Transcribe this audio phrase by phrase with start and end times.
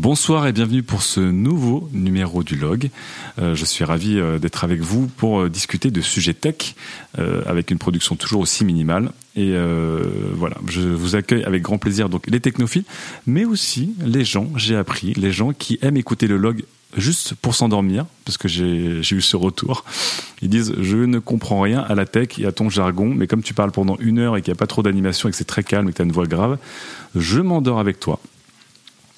[0.00, 2.88] Bonsoir et bienvenue pour ce nouveau numéro du log.
[3.38, 6.74] Euh, je suis ravi euh, d'être avec vous pour euh, discuter de sujets tech
[7.18, 9.10] avec une production toujours aussi minimale.
[9.36, 9.54] Et
[10.34, 12.84] voilà, je vous accueille avec grand plaisir donc les technophiles,
[13.26, 16.64] mais aussi les gens, j'ai appris, les gens qui aiment écouter le log
[16.96, 19.84] juste pour s'endormir, parce que j'ai eu ce retour.
[20.40, 23.42] Ils disent Je ne comprends rien à la tech et à ton jargon, mais comme
[23.42, 25.44] tu parles pendant une heure et qu'il n'y a pas trop d'animation et que c'est
[25.44, 26.58] très calme et que tu as une voix grave,
[27.14, 28.18] je m'endors avec toi.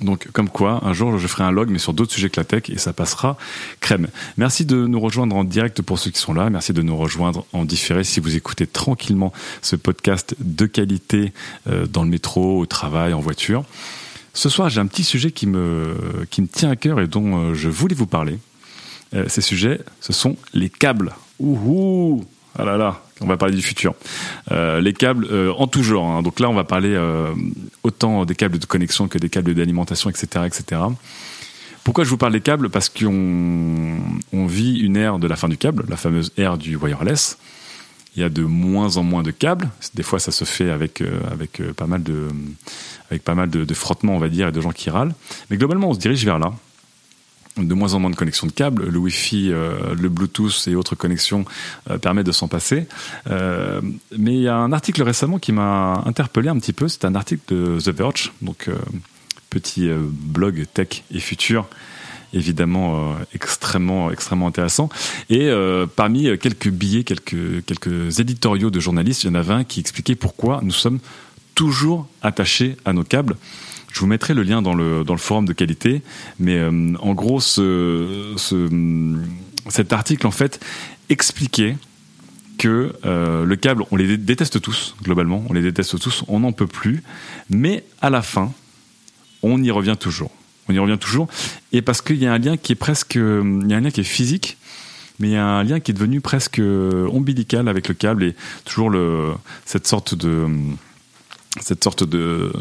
[0.02, 2.44] Donc, comme quoi, un jour, je ferai un log, mais sur d'autres sujets que la
[2.44, 3.36] tech, et ça passera
[3.80, 4.08] crème.
[4.36, 6.50] Merci de nous rejoindre en direct pour ceux qui sont là.
[6.50, 11.32] Merci de nous rejoindre en différé si vous écoutez tranquillement ce podcast de qualité
[11.68, 13.64] euh, dans le métro, au travail, en voiture.
[14.34, 15.94] Ce soir, j'ai un petit sujet qui me,
[16.30, 18.38] qui me tient à cœur et dont euh, je voulais vous parler.
[19.14, 21.14] Euh, ces sujets, ce sont les câbles.
[21.38, 22.24] Ouhou
[22.58, 23.94] Ah là là, on va parler du futur.
[24.50, 26.08] Euh, les câbles en tout genre.
[26.08, 26.22] Hein.
[26.22, 26.98] Donc là, on va parler
[27.82, 30.80] autant des câbles de connexion que des câbles d'alimentation, etc., etc.
[31.84, 32.70] Pourquoi je vous parle des câbles?
[32.70, 33.98] Parce qu'on
[34.32, 37.38] on vit une ère de la fin du câble, la fameuse ère du wireless
[38.14, 39.70] il y a de moins en moins de câbles.
[39.94, 41.20] Des fois, ça se fait avec euh,
[41.60, 42.28] euh, pas mal de
[43.10, 45.14] avec pas mal de, frottements, on va dire, et de gens qui râlent.
[45.50, 46.52] Mais globalement, on se dirige vers là.
[47.58, 48.88] De moins en moins de connexions de câbles.
[48.88, 51.44] Le Wi-Fi, euh, le Bluetooth et autres connexions
[52.00, 52.86] permettent de s'en passer.
[53.28, 56.88] mais il y a un article récemment qui m'a interpellé un petit peu.
[56.88, 58.70] C'est un article de The Verge, donc
[59.50, 61.68] petit blog tech et futur
[62.32, 64.88] évidemment euh, extrêmement extrêmement intéressant.
[65.30, 69.64] Et euh, parmi quelques billets, quelques quelques éditoriaux de journalistes, il y en avait un
[69.64, 70.98] qui expliquait pourquoi nous sommes
[71.54, 73.36] toujours attachés à nos câbles.
[73.92, 76.02] Je vous mettrai le lien dans le dans le forum de qualité,
[76.38, 78.68] mais euh, en gros ce, ce,
[79.68, 80.64] cet article en fait
[81.08, 81.76] expliquait
[82.58, 86.68] que le câble, on les déteste tous, globalement, on les déteste tous, on n'en peut
[86.68, 87.02] plus,
[87.50, 88.52] mais à la fin,
[89.42, 90.30] on y revient toujours.
[90.68, 91.26] On y revient toujours,
[91.72, 93.90] et parce qu'il y a un lien qui est presque, il y a un lien
[93.90, 94.58] qui est physique,
[95.18, 98.34] mais il y a un lien qui est devenu presque ombilical avec le câble et
[98.64, 99.32] toujours le,
[99.64, 100.46] cette sorte de
[101.60, 102.52] cette sorte de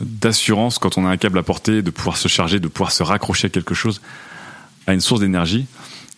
[0.00, 3.02] d'assurance quand on a un câble à porter, de pouvoir se charger, de pouvoir se
[3.02, 4.00] raccrocher à quelque chose,
[4.86, 5.66] à une source d'énergie.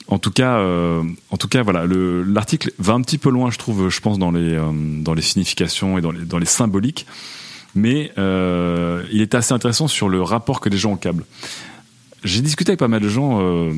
[0.08, 3.58] En tout cas, euh, en tout cas, voilà, l'article va un petit peu loin, je
[3.58, 4.70] trouve, je pense dans les euh,
[5.02, 7.06] dans les significations et dans les dans les symboliques
[7.74, 11.24] mais euh, il est assez intéressant sur le rapport que les gens ont au câble.
[12.22, 13.72] J'ai discuté avec pas mal de gens euh,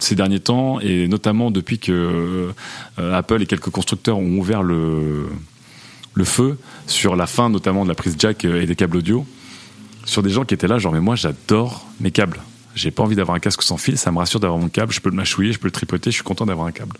[0.00, 2.52] ces derniers temps, et notamment depuis que
[2.98, 5.26] euh, Apple et quelques constructeurs ont ouvert le,
[6.16, 9.24] le feu sur la fin notamment de la prise jack et des câbles audio,
[10.04, 12.40] sur des gens qui étaient là, genre mais moi j'adore mes câbles.
[12.74, 15.00] J'ai pas envie d'avoir un casque sans fil, ça me rassure d'avoir mon câble, je
[15.00, 16.96] peux le mâchouiller, je peux le tripoter, je suis content d'avoir un câble.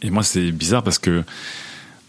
[0.00, 1.22] Et moi c'est bizarre parce que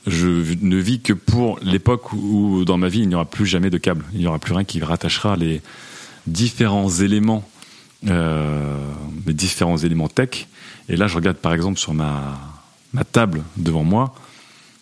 [0.07, 0.27] je
[0.61, 3.77] ne vis que pour l'époque où dans ma vie il n'y aura plus jamais de
[3.77, 5.61] câble, il n'y aura plus rien qui rattachera les
[6.27, 7.47] différents éléments,
[8.07, 8.77] euh,
[9.25, 10.47] les différents éléments tech.
[10.89, 12.39] Et là, je regarde par exemple sur ma
[12.93, 14.13] ma table devant moi,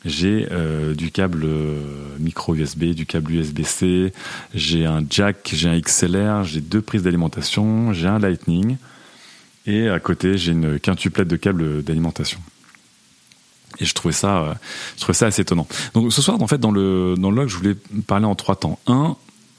[0.05, 1.79] j'ai euh, du câble euh,
[2.19, 4.11] micro USB, du câble USB-C,
[4.53, 8.77] j'ai un jack, j'ai un XLR, j'ai deux prises d'alimentation, j'ai un Lightning,
[9.67, 12.39] et à côté j'ai une quintuplette de câbles d'alimentation.
[13.79, 14.53] Et je trouvais ça, euh,
[14.95, 15.67] je trouvais ça assez étonnant.
[15.93, 17.75] Donc ce soir, en fait, dans le dans le log, je voulais
[18.07, 18.79] parler en trois temps.
[18.87, 19.15] Un,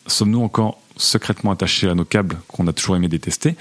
[0.07, 3.55] sommes-nous encore secrètement attachés à nos câbles qu'on a toujours aimé détester?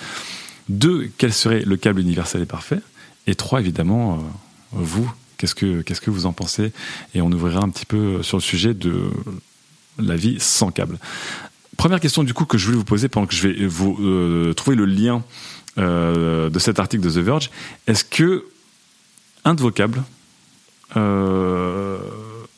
[0.68, 2.80] Deux, quel serait le câble universel et parfait?
[3.28, 4.20] Et trois, évidemment,
[4.72, 5.10] vous,
[5.42, 6.72] qu'est-ce que qu'est-ce que vous en pensez?
[7.16, 9.10] Et on ouvrira un petit peu sur le sujet de
[9.98, 11.00] la vie sans câble.
[11.78, 14.54] Première question du coup que je voulais vous poser pendant que je vais vous euh,
[14.54, 15.24] trouver le lien
[15.78, 17.50] de cet article de The Verge.
[17.88, 18.46] Est-ce que
[19.46, 20.04] un de vos câbles
[20.98, 21.98] euh,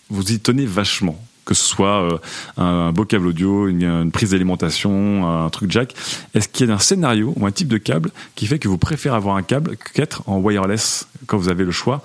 [0.10, 1.24] vous y tenez vachement?
[1.46, 2.18] Que ce soit euh,
[2.56, 5.94] un beau câble audio, une, prise d'alimentation, un truc jack.
[6.34, 8.78] Est-ce qu'il y a un scénario ou un type de câble qui fait que vous
[8.78, 12.02] préférez avoir un câble qu'être en wireless quand vous avez le choix?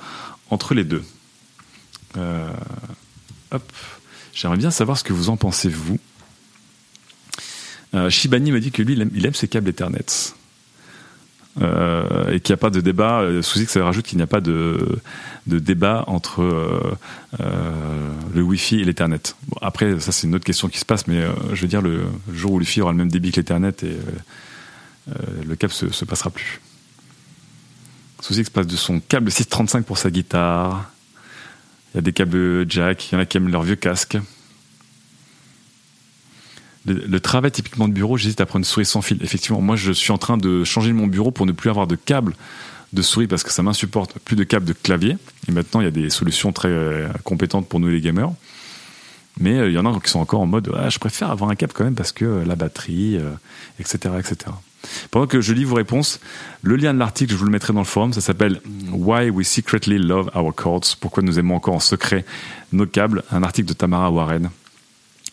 [0.51, 1.05] Entre les deux
[2.17, 2.51] euh,
[3.51, 3.73] Hop,
[4.35, 5.99] j'aimerais bien savoir ce que vous en pensez vous.
[8.11, 10.35] Shibani me dit que lui, il aime, ses câbles Ethernet.
[11.61, 13.21] Euh, et qu'il n'y a pas de débat.
[13.21, 14.99] Euh, sous X rajoute qu'il n'y a pas de,
[15.47, 19.35] de débat entre euh, le Wi-Fi et l'Ethernet.
[19.61, 22.53] Après, ça c'est une autre question qui se passe, mais je veux dire le, jour
[22.53, 23.97] où le Wi-Fi aura le même débit que l'Ethernet et
[25.47, 26.61] le câble se, se passera plus.
[28.21, 30.91] Sous X passe de son câble 635 pour sa guitare.
[31.93, 34.19] Il y a des câbles jack, il y en a qui aiment leur vieux casque
[36.93, 39.19] le, travail typiquement de bureau, j'hésite à prendre une souris sans fil.
[39.23, 41.97] Effectivement, moi je suis en train de changer mon bureau pour ne plus avoir de
[41.97, 42.35] câble
[42.93, 45.17] de souris parce que ça m'insupporte, plus de câble de clavier.
[45.49, 48.33] Et maintenant, il y a des solutions très euh, compétentes pour nous les gamers.
[49.41, 51.55] Mais il y en a qui sont encore en mode ah, je préfère avoir un
[51.55, 53.19] câble quand même parce que la batterie,
[53.79, 54.51] etc., etc.
[55.11, 56.21] Pendant que je lis vos réponses,
[56.63, 58.61] le lien de l'article, je vous le mettrai dans le forum, ça s'appelle
[58.93, 62.25] Why We Secretly Love Our Cords, pourquoi nous aimons encore en secret
[62.73, 64.51] nos câbles, un article de Tamara Warren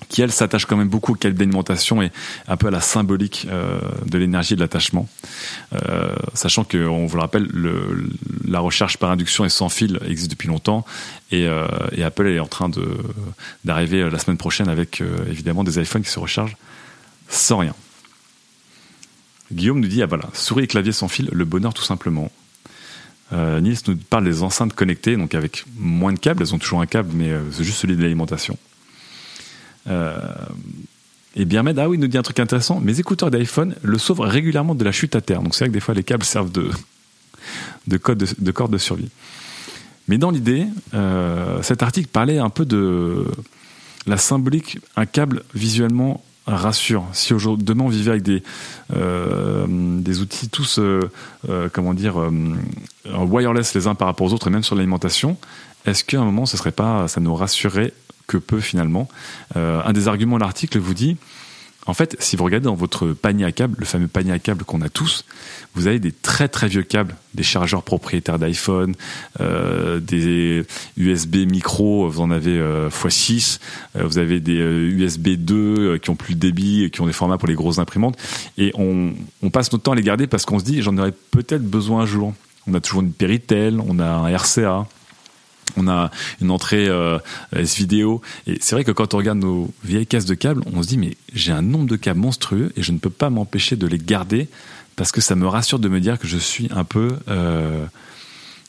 [0.09, 2.11] qui elle s'attache quand même beaucoup au câble d'alimentation et
[2.47, 5.07] un peu à la symbolique euh, de l'énergie et de l'attachement,
[5.73, 8.09] euh, sachant que on vous le rappelle, le,
[8.45, 10.85] la recherche par induction et sans fil existe depuis longtemps
[11.31, 11.67] et, euh,
[12.03, 12.69] Apple est en train
[13.63, 16.55] d'arriver la semaine prochaine avec évidemment des iPhones qui se rechargent
[17.29, 17.73] sans rien.
[19.51, 22.31] Guillaume nous dit ah voilà souris et clavier sans fil, le bonheur tout simplement.
[23.33, 26.85] Euh, nous parle des enceintes connectées, donc avec moins de câbles, elles ont toujours un
[26.85, 28.57] câble, mais c'est juste celui de l'alimentation.
[29.87, 30.17] Euh,
[31.35, 32.79] et Birmed, ah oui, nous dit un truc intéressant.
[32.79, 35.41] Mes écouteurs d'iPhone le sauvent régulièrement de la chute à terre.
[35.41, 36.69] Donc c'est vrai que des fois les câbles servent de,
[37.87, 38.23] de, code
[38.71, 39.09] de survie.
[40.07, 43.25] Mais dans l'idée, euh, cet article parlait un peu de
[44.07, 44.79] la symbolique.
[44.95, 47.05] Un câble visuellement rassure.
[47.13, 48.43] Si aujourd'hui, demain on vivait avec des,
[48.95, 50.79] euh, des outils tous,
[51.73, 52.15] comment dire,
[53.05, 55.37] wireless les uns par rapport aux autres, et même sur l'alimentation,
[55.85, 57.93] est-ce qu'à un moment, ce serait pas, ça nous rassurerait
[58.27, 59.07] que peu finalement?
[59.55, 61.17] Euh, un des arguments de l'article vous dit,
[61.85, 64.63] en fait, si vous regardez dans votre panier à câbles, le fameux panier à câbles
[64.63, 65.25] qu'on a tous,
[65.75, 68.95] vous avez des très très vieux câbles, des chargeurs propriétaires d'iPhone,
[69.39, 70.65] euh, des
[70.97, 73.59] USB micro, vous en avez euh, x6,
[73.95, 77.47] vous avez des USB 2 qui ont plus de débit, qui ont des formats pour
[77.47, 78.17] les grosses imprimantes,
[78.57, 81.13] et on, on passe notre temps à les garder parce qu'on se dit j'en aurais
[81.31, 82.33] peut-être besoin un jour.
[82.67, 84.87] On a toujours une Péritel, on a un RCA,
[85.77, 87.17] on a une entrée euh,
[87.55, 88.21] S-vidéo.
[88.47, 90.97] Et c'est vrai que quand on regarde nos vieilles caisses de câbles, on se dit
[90.97, 93.97] mais j'ai un nombre de câbles monstrueux et je ne peux pas m'empêcher de les
[93.97, 94.47] garder
[94.95, 97.85] parce que ça me rassure de me dire que je suis un peu euh,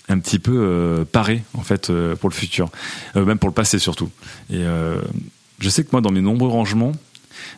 [0.09, 2.71] un petit peu euh, paré en fait pour le futur,
[3.15, 4.11] même pour le passé surtout.
[4.51, 4.65] Et
[5.59, 6.93] je sais que moi dans mes nombreux rangements,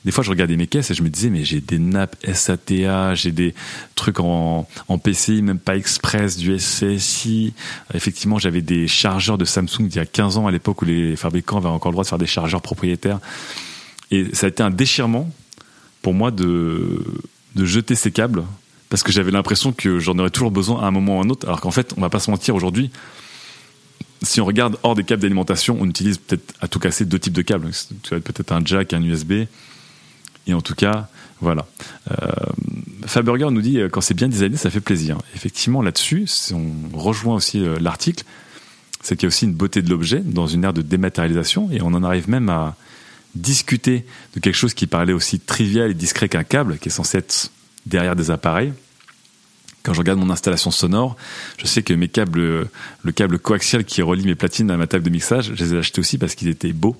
[0.04, 3.14] des fois je regardais mes caisses et je me disais mais j'ai des nappes SATA,
[3.14, 3.54] j'ai des
[3.94, 7.54] trucs en, en PCI, même pas express, du SCSI.
[7.94, 11.16] Effectivement, j'avais des chargeurs de Samsung d'il y a 15 ans à l'époque où les
[11.16, 13.18] fabricants avaient encore le droit de faire des chargeurs propriétaires.
[14.10, 15.30] Et ça a été un déchirement
[16.02, 17.04] pour moi de,
[17.54, 18.44] de jeter ces câbles
[18.88, 21.28] parce que j'avais l'impression que j'en aurais toujours besoin à un moment ou à un
[21.28, 22.90] autre, alors qu'en fait, on va pas se mentir aujourd'hui,
[24.22, 27.32] si on regarde hors des câbles d'alimentation, on utilise peut-être à tout casser deux types
[27.32, 27.70] de câbles.
[28.08, 29.44] Peut-être un jack, un USB.
[30.46, 31.08] Et en tout cas,
[31.40, 31.66] voilà.
[32.10, 32.16] Euh,
[33.06, 35.18] Faberger nous dit euh, quand c'est bien designé, ça fait plaisir.
[35.36, 38.24] Effectivement, là-dessus, si on rejoint aussi euh, l'article,
[39.02, 41.80] c'est qu'il y a aussi une beauté de l'objet dans une ère de dématérialisation et
[41.82, 42.76] on en arrive même à
[43.34, 44.04] discuter
[44.34, 47.50] de quelque chose qui parlait aussi trivial et discret qu'un câble qui est censé être
[47.86, 48.72] derrière des appareils.
[49.88, 51.16] Quand je regarde mon installation sonore,
[51.56, 52.68] je sais que mes câbles,
[53.02, 55.78] le câble coaxial qui relie mes platines à ma table de mixage, je les ai
[55.78, 56.94] achetés aussi parce qu'ils étaient beaux.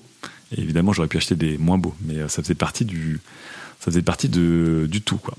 [0.57, 3.19] Évidemment, j'aurais pu acheter des moins beaux, mais ça faisait partie du,
[3.79, 5.35] ça faisait partie de, du tout, quoi.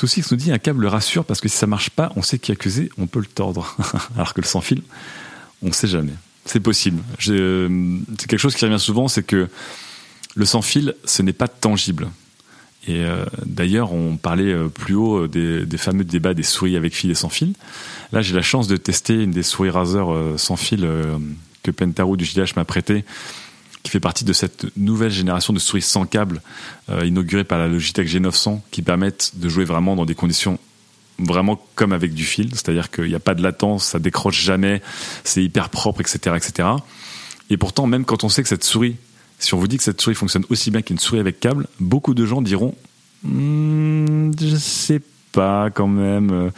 [0.00, 2.88] Nous dit un câble rassure parce que si ça marche pas, on sait qui accuser,
[2.98, 3.76] on peut le tordre.
[4.14, 4.82] Alors que le sans fil,
[5.60, 6.14] on sait jamais.
[6.44, 7.02] C'est possible.
[7.18, 9.48] C'est quelque chose qui revient souvent, c'est que
[10.36, 12.10] le sans fil, ce n'est pas tangible.
[12.86, 16.94] Et euh, d'ailleurs, on parlait euh, plus haut des, des, fameux débats des souris avec
[16.94, 17.52] fil et sans fil.
[18.12, 20.88] Là, j'ai la chance de tester une des souris Razer euh, sans fil
[21.62, 23.04] que Pentaro du JDH m'a prêté
[23.82, 26.40] qui fait partie de cette nouvelle génération de souris sans câble
[26.88, 30.58] euh, inaugurée par la Logitech G900 qui permettent de jouer vraiment dans des conditions
[31.18, 34.82] vraiment comme avec du fil, c'est-à-dire qu'il n'y a pas de latence, ça décroche jamais,
[35.24, 36.68] c'est hyper propre, etc., etc.
[37.50, 38.96] Et pourtant, même quand on sait que cette souris,
[39.44, 42.14] si on vous dit que cette souris fonctionne aussi bien qu'une souris avec câble, beaucoup
[42.14, 42.74] de gens diront,
[43.24, 45.00] hmm, je sais
[45.32, 46.50] pas quand même.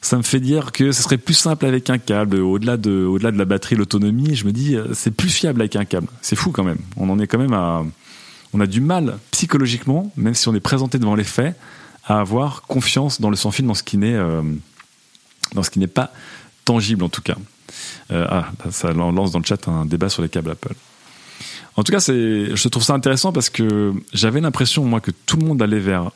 [0.00, 2.36] Ça me fait dire que ce serait plus simple avec un câble.
[2.36, 5.84] Au-delà de, au-delà de la batterie, l'autonomie, je me dis, c'est plus fiable avec un
[5.84, 6.08] câble.
[6.20, 6.78] C'est fou quand même.
[6.96, 7.82] On en est quand même à,
[8.54, 11.56] on a du mal psychologiquement, même si on est présenté devant les faits,
[12.04, 14.42] à avoir confiance dans le sans fil, dans ce qui n'est, euh,
[15.92, 16.12] pas
[16.64, 17.36] tangible en tout cas.
[18.12, 20.74] Euh, ah, ça lance dans le chat un débat sur les câbles Apple.
[21.76, 25.46] En tout cas, je trouve ça intéressant parce que j'avais l'impression, moi, que tout le
[25.46, 26.10] monde allait vers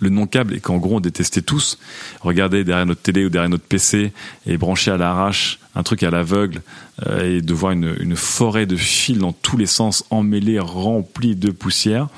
[0.00, 1.78] le non-câble et qu'en gros on détestait tous.
[2.20, 4.12] Regarder derrière notre télé ou derrière notre PC
[4.46, 6.62] et brancher à l'arrache un truc à l'aveugle
[7.06, 11.50] euh, et de voir une, forêt de fils dans tous les sens emmêlés, remplis de
[11.50, 12.08] poussière.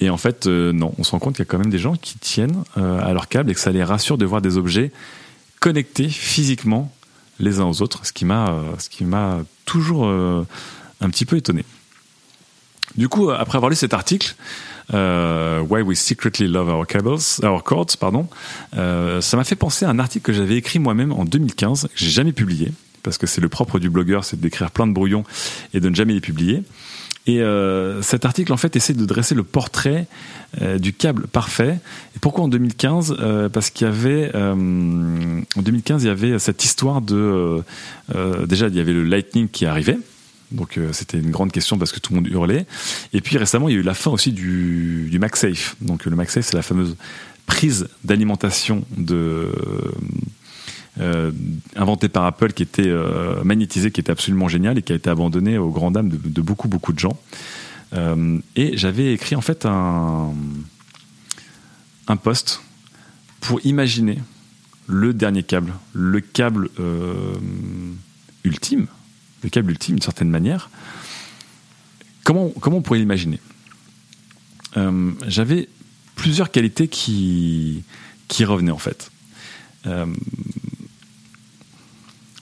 [0.00, 1.78] Et en fait, euh, non, on se rend compte qu'il y a quand même des
[1.78, 4.58] gens qui tiennent euh, à leur câble et que ça les rassure de voir des
[4.58, 4.92] objets
[5.60, 6.92] connectés physiquement
[7.38, 10.10] les uns aux autres, ce qui m'a, ce qui m'a toujours
[11.00, 11.64] un petit peu étonné.
[12.96, 14.36] Du coup, après avoir lu cet article,
[14.94, 18.28] euh, Why We Secretly Love Our Cables, Our Cords, pardon,
[18.76, 21.88] euh, ça m'a fait penser à un article que j'avais écrit moi-même en 2015, que
[21.96, 22.72] j'ai jamais publié,
[23.02, 25.24] parce que c'est le propre du blogueur, c'est d'écrire plein de brouillons
[25.74, 26.62] et de ne jamais les publier.
[27.26, 30.06] Et euh, cet article, en fait, essaie de dresser le portrait
[30.62, 31.80] euh, du câble parfait.
[32.14, 36.64] Et pourquoi en 2015 euh, Parce qu'il y avait en 2015, il y avait cette
[36.64, 37.62] histoire de
[38.46, 39.98] déjà, il y avait le Lightning qui arrivait.
[40.52, 42.66] Donc c'était une grande question parce que tout le monde hurlait.
[43.12, 45.76] Et puis récemment, il y a eu la fin aussi du, du MagSafe.
[45.80, 46.96] Donc le MagSafe, c'est la fameuse
[47.46, 49.50] prise d'alimentation de
[50.98, 51.30] euh,
[51.74, 55.10] inventé par Apple qui était euh, magnétisé, qui était absolument génial et qui a été
[55.10, 57.18] abandonné aux grandes dames de, beaucoup beaucoup de gens.
[57.92, 60.32] Euh, et j'avais écrit en fait un
[62.08, 62.62] un post
[63.40, 64.18] pour imaginer
[64.86, 66.70] le dernier câble, le câble
[68.44, 68.86] ultime,
[69.42, 70.70] le câble ultime d'une certaine manière.
[72.24, 73.40] Comment comment on pourrait l'imaginer?
[75.26, 75.68] J'avais
[76.16, 77.84] plusieurs qualités qui
[78.40, 79.10] revenaient en fait.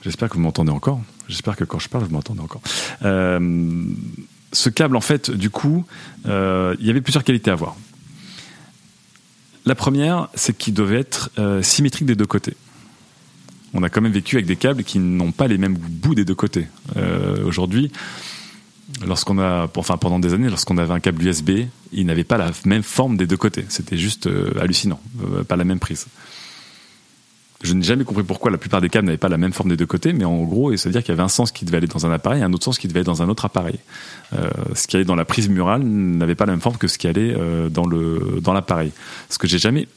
[0.05, 1.01] J'espère que vous m'entendez encore.
[1.27, 2.61] J'espère que quand je parle, vous m'entendez encore.
[3.03, 3.83] Euh,
[4.53, 5.83] ce câble, en fait, du coup,
[6.27, 7.75] euh, il y avait plusieurs qualités à voir.
[9.65, 12.55] La première, c'est qu'il devait être euh, symétrique des deux côtés.
[13.75, 16.25] On a quand même vécu avec des câbles qui n'ont pas les mêmes bouts des
[16.25, 16.67] deux côtés.
[17.45, 17.91] Aujourd'hui,
[19.05, 21.51] lorsqu'on a, enfin pendant des années, lorsqu'on avait un câble USB,
[21.91, 23.65] il n'avait pas la même forme des deux côtés.
[23.67, 24.29] C'était juste
[24.59, 24.99] hallucinant,
[25.47, 26.07] pas la même prise.
[27.65, 29.77] Je n'ai jamais compris pourquoi la plupart des câbles n'avaient pas la même forme des
[29.77, 31.77] deux côtés, mais en gros, ça veut dire qu'il y avait un sens qui devait
[31.77, 33.79] aller dans un appareil et un autre sens qui devait aller dans un autre appareil.
[34.33, 36.97] Euh, ce qui allait dans la prise murale n'avait pas la même forme que ce
[36.97, 38.91] qui allait euh, dans l'appareil.
[39.29, 39.87] Ce que j'ai jamais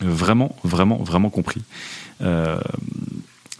[0.00, 1.62] vraiment, vraiment, vraiment compris.
[2.20, 2.60] Euh,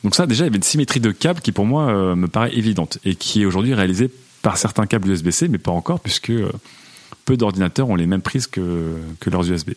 [0.02, 2.54] donc ça, déjà, il y avait une symétrie de câbles qui, pour moi, me paraît
[2.54, 4.10] évidente et qui est aujourd'hui réalisée
[4.42, 6.32] par certains câbles USB-C, mais pas encore, puisque
[7.24, 9.70] peu d'ordinateurs ont les mêmes prises que, que leurs USB.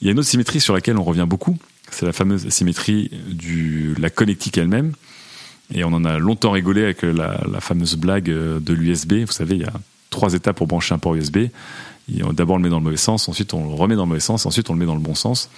[0.00, 1.58] Il y a une autre symétrie sur laquelle on revient beaucoup,
[1.90, 4.92] c'est la fameuse symétrie de la connectique elle-même.
[5.72, 9.24] Et on en a longtemps rigolé avec la, fameuse blague de l'USB.
[9.24, 9.72] Vous savez, il y a
[10.10, 11.46] trois étapes pour brancher un port USB.
[12.08, 14.20] D'abord, on le met dans le mauvais sens, ensuite on le remet dans le mauvais
[14.20, 15.50] sens, ensuite on le met dans le bon sens.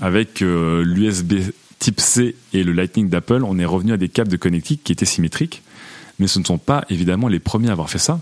[0.00, 4.30] Avec euh, l'USB type C et le Lightning d'Apple, on est revenu à des câbles
[4.30, 5.62] de connectique qui étaient symétriques.
[6.18, 8.20] Mais ce ne sont pas évidemment les premiers à avoir fait ça.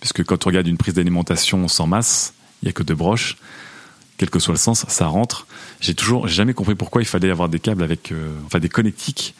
[0.00, 3.36] Puisque quand on regarde une prise d'alimentation sans masse, il n'y a que deux broches
[4.18, 5.46] quel que soit le sens, ça rentre.
[5.80, 9.34] J'ai toujours jamais compris pourquoi il fallait avoir des câbles avec, euh, enfin des connectiques,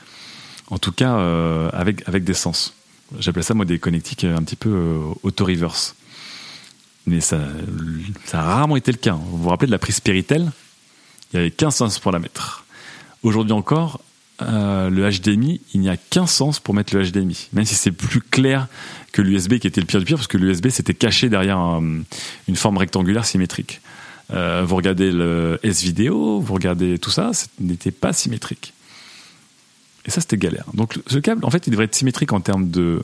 [0.70, 2.74] en tout cas euh, avec avec des sens.
[3.18, 5.94] J'appelais ça moi des connectiques un petit peu auto-reverse.
[7.06, 7.38] Mais ça,
[8.24, 9.12] ça a rarement été le cas.
[9.12, 10.50] Vous vous rappelez de la prise Péritel?
[11.32, 12.64] Il y avait qu'un sens pour la mettre.
[13.22, 14.00] Aujourd'hui encore,
[14.40, 17.48] le HDMI, il n'y a qu'un sens pour mettre le HDMI.
[17.52, 18.68] Même si c'est plus clair
[19.12, 22.56] que l'USB qui était le pire du pire, parce que l'USB c'était caché derrière une
[22.56, 23.80] forme rectangulaire symétrique.
[24.32, 28.72] Euh, vous regardez le S-Vidéo, vous regardez tout ça, ce n'était pas symétrique.
[30.04, 30.64] Et ça, c'était galère.
[30.74, 33.02] Donc, ce câble, en fait, il devrait être symétrique en termes de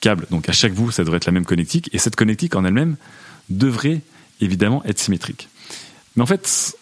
[0.00, 0.26] câble.
[0.30, 1.88] Donc, à chaque bout, ça devrait être la même connectique.
[1.92, 2.96] Et cette connectique en elle-même
[3.48, 4.02] devrait
[4.40, 5.48] évidemment être symétrique.
[6.16, 6.76] Mais en fait,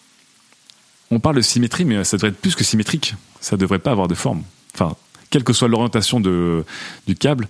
[1.13, 3.15] on parle de symétrie, mais ça devrait être plus que symétrique.
[3.39, 4.43] Ça devrait pas avoir de forme.
[4.73, 4.95] Enfin,
[5.29, 7.47] quelle que soit l'orientation du câble,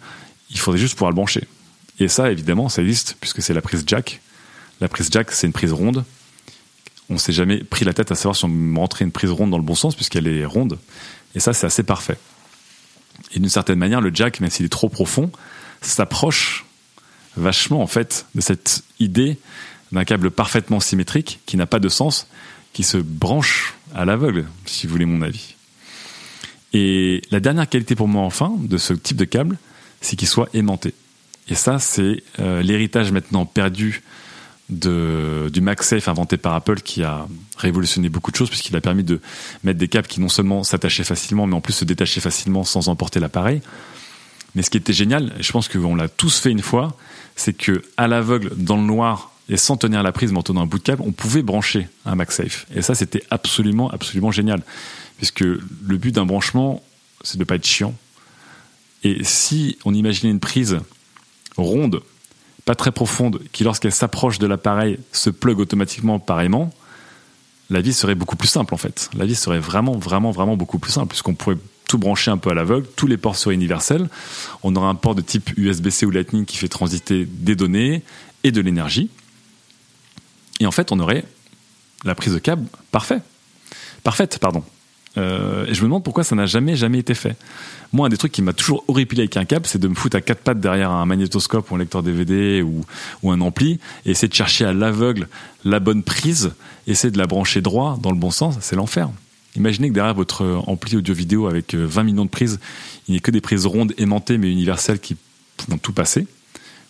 [0.49, 1.47] il faudrait juste pouvoir le brancher.
[1.99, 4.21] Et ça, évidemment, ça existe, puisque c'est la prise jack.
[4.81, 6.03] La prise jack, c'est une prise ronde
[7.09, 9.57] on s'est jamais pris la tête à savoir si on rentrait une prise ronde dans
[9.57, 10.79] le bon sens puisqu'elle est ronde.
[11.35, 12.17] Et ça, c'est assez parfait.
[13.33, 15.31] Et d'une certaine manière, le jack, même s'il est trop profond,
[15.81, 16.65] s'approche
[17.35, 19.37] vachement en fait de cette idée
[19.91, 22.27] d'un câble parfaitement symétrique qui n'a pas de sens,
[22.73, 25.55] qui se branche à l'aveugle, si vous voulez mon avis.
[26.73, 29.57] Et la dernière qualité pour moi enfin de ce type de câble,
[30.01, 30.93] c'est qu'il soit aimanté.
[31.47, 34.01] Et ça, c'est euh, l'héritage maintenant perdu
[34.69, 37.27] de, du MagSafe inventé par Apple qui a
[37.57, 39.19] révolutionné beaucoup de choses puisqu'il a permis de
[39.63, 42.87] mettre des câbles qui non seulement s'attachaient facilement mais en plus se détachaient facilement sans
[42.87, 43.61] emporter l'appareil.
[44.55, 46.95] Mais ce qui était génial, et je pense qu'on l'a tous fait une fois,
[47.35, 50.61] c'est que à l'aveugle, dans le noir et sans tenir la prise mais en tenant
[50.61, 52.65] un bout de câble, on pouvait brancher un MagSafe.
[52.73, 54.61] Et ça, c'était absolument, absolument génial.
[55.17, 56.81] Puisque le but d'un branchement,
[57.23, 57.93] c'est de pas être chiant.
[59.03, 60.79] Et si on imaginait une prise
[61.57, 62.01] ronde
[62.65, 66.71] pas très profonde, qui lorsqu'elle s'approche de l'appareil se plug automatiquement pareillement,
[67.69, 69.09] la vie serait beaucoup plus simple en fait.
[69.15, 71.57] La vie serait vraiment, vraiment, vraiment beaucoup plus simple, puisqu'on pourrait
[71.87, 74.09] tout brancher un peu à l'aveugle, tous les ports seraient universels,
[74.63, 78.03] on aurait un port de type USB-C ou Lightning qui fait transiter des données
[78.45, 79.09] et de l'énergie,
[80.59, 81.25] et en fait on aurait
[82.03, 83.19] la prise de câble parfait.
[84.03, 84.39] parfaite.
[84.39, 84.63] Pardon.
[85.17, 87.35] Euh, et je me demande pourquoi ça n'a jamais, jamais été fait.
[87.91, 90.17] Moi, un des trucs qui m'a toujours horripilé avec un câble, c'est de me foutre
[90.17, 92.83] à quatre pattes derrière un magnétoscope ou un lecteur DVD ou,
[93.31, 95.27] un ampli et essayer de chercher à l'aveugle
[95.63, 96.53] la bonne prise,
[96.87, 99.09] essayer de la brancher droit dans le bon sens, c'est l'enfer.
[99.55, 102.59] Imaginez que derrière votre ampli audio-vidéo avec 20 millions de prises,
[103.07, 105.15] il n'y a que des prises rondes aimantées mais universelles qui
[105.67, 106.25] vont tout passer.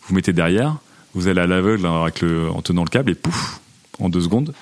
[0.08, 0.78] Vous mettez derrière,
[1.14, 3.60] vous allez à l'aveugle en tenant le câble et pouf,
[4.00, 4.54] en deux secondes,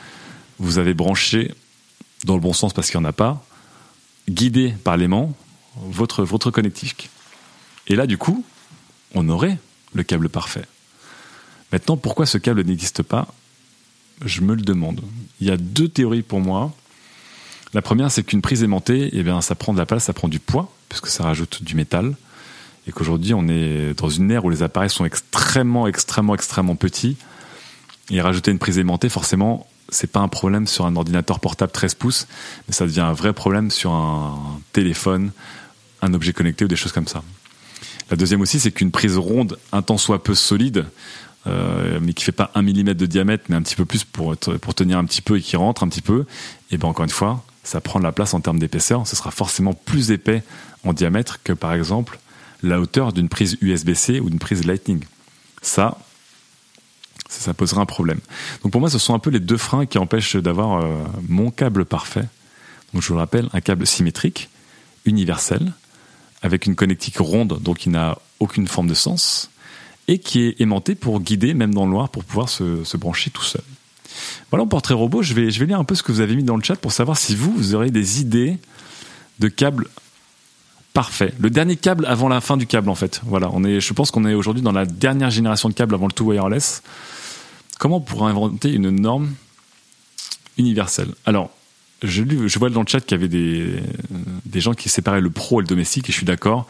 [0.60, 1.54] vous avez branché
[2.26, 3.44] dans le bon sens parce qu'il n'y en a pas,
[4.30, 5.36] guidé par l'aimant,
[5.76, 7.10] votre, votre connectique.
[7.88, 8.46] Et là, du coup,
[9.16, 9.58] on aurait
[9.94, 10.66] le câble parfait.
[11.72, 13.28] Maintenant, pourquoi ce câble n'existe pas?
[14.24, 15.02] Je me le demande.
[15.40, 16.74] Il y a deux théories pour moi.
[17.74, 20.28] La première, c'est qu'une prise aimantée, eh bien, ça prend de la place, ça prend
[20.28, 22.16] du poids, puisque ça rajoute du métal.
[22.88, 27.18] Et qu'aujourd'hui, on est dans une ère où les appareils sont extrêmement, extrêmement, extrêmement petits.
[28.10, 31.96] Et rajouter une prise aimantée, forcément, c'est pas un problème sur un ordinateur portable 13
[31.96, 32.28] pouces,
[32.68, 35.32] mais ça devient un vrai problème sur un téléphone,
[36.02, 37.24] un objet connecté ou des choses comme ça.
[38.10, 40.86] La deuxième aussi, c'est qu'une prise ronde, un tant soit peu solide,
[41.48, 44.36] euh, mais qui fait pas un millimètre de diamètre, mais un petit peu plus pour,
[44.36, 46.26] pour tenir un petit peu et qui rentre un petit peu,
[46.72, 49.06] et bien encore une fois, ça prend de la place en termes d'épaisseur.
[49.08, 50.44] Ce sera forcément plus épais
[50.84, 52.20] en diamètre que par exemple
[52.64, 55.04] la hauteur d'une prise USB-C ou d'une prise Lightning.
[55.62, 55.98] Ça,
[57.30, 58.20] ça posera un problème.
[58.64, 61.52] Donc pour moi, ce sont un peu les deux freins qui empêchent d'avoir euh, mon
[61.52, 62.28] câble parfait.
[62.94, 64.50] Donc je vous le rappelle, un câble symétrique,
[65.06, 65.74] universel,
[66.42, 69.50] avec une connectique ronde, donc qui n'a aucune forme de sens,
[70.08, 73.44] et qui est aimanté pour guider, même dans le noir, pour pouvoir se, brancher tout
[73.44, 73.64] seul.
[74.50, 76.36] Voilà en portrait robot, je vais, je vais lire un peu ce que vous avez
[76.36, 78.58] mis dans le chat pour savoir si vous, vous aurez des idées
[79.40, 79.88] de câbles
[80.94, 81.34] parfaits.
[81.40, 83.22] Le dernier câble avant la fin du câble, en fait.
[83.26, 86.08] Voilà, on est, je pense qu'on est aujourd'hui dans la dernière génération de câbles avant
[86.08, 86.84] le tout wireless.
[87.80, 89.34] Comment on pourrait inventer une norme
[90.58, 91.10] universelle?
[91.26, 91.50] Alors,
[92.04, 92.24] je,
[92.58, 93.76] vois dans le chat qu'il y avait des,
[94.46, 96.68] des gens qui séparaient le pro et le domestique, et je suis d'accord.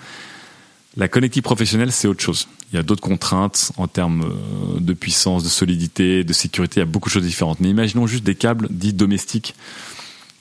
[0.98, 2.48] La connectique professionnelle, c'est autre chose.
[2.72, 6.76] Il y a d'autres contraintes en termes euh, de puissance, de solidité, de sécurité.
[6.78, 7.62] Il y a beaucoup de choses différentes.
[7.62, 9.56] Mais imaginons juste des câbles dits domestiques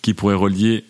[0.02, 0.84] qui pourraient relier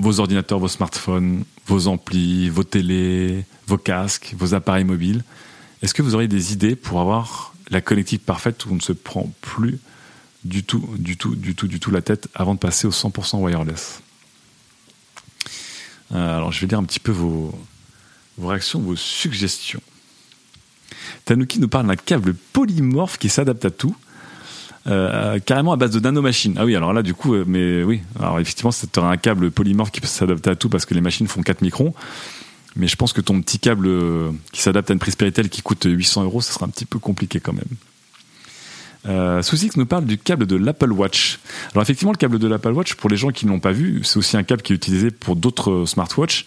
[0.00, 5.24] vos ordinateurs, vos smartphones, vos amplis, vos télés, vos casques, vos appareils mobiles.
[5.82, 8.92] Est-ce que vous auriez des idées pour avoir la connectique parfaite où on ne se
[8.92, 9.78] prend plus
[10.44, 13.38] du tout, du tout, du tout, du tout la tête avant de passer au 100%
[13.38, 14.00] wireless.
[16.12, 17.58] Euh, alors je vais lire un petit peu vos,
[18.38, 19.82] vos réactions, vos suggestions.
[21.24, 23.94] Tanuki nous parle d'un câble polymorphe qui s'adapte à tout.
[24.88, 26.54] Euh, carrément à base de nanomachines.
[26.58, 29.90] Ah oui, alors là, du coup, euh, mais oui, alors effectivement, c'est un câble polymorphe
[29.90, 31.94] qui peut s'adapter à tout parce que les machines font 4 microns.
[32.76, 33.90] Mais je pense que ton petit câble
[34.52, 36.98] qui s'adapte à une prise Péritel qui coûte 800 euros, ce sera un petit peu
[36.98, 37.64] compliqué quand même.
[39.06, 39.42] Euh,
[39.76, 41.38] nous parle du câble de l'Apple Watch.
[41.72, 44.02] Alors effectivement, le câble de l'Apple Watch, pour les gens qui ne l'ont pas vu,
[44.04, 46.44] c'est aussi un câble qui est utilisé pour d'autres smartwatches.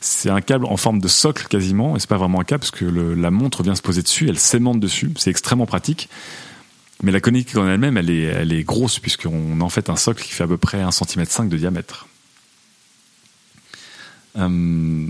[0.00, 2.70] C'est un câble en forme de socle quasiment, et c'est pas vraiment un câble parce
[2.70, 6.08] que la montre vient se poser dessus, elle s'aimante dessus, c'est extrêmement pratique.
[7.02, 9.96] Mais la connectique en elle-même, elle est, elle est grosse puisqu'on a en fait un
[9.96, 12.08] socle qui fait à peu près 1,5 cm de diamètre.
[14.36, 15.06] Euh,